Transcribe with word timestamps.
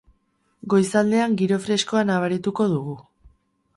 Goizaldean 0.73 1.37
giro 1.41 1.59
freskoa 1.67 2.03
nabarituko 2.13 2.67
dugu. 2.77 2.97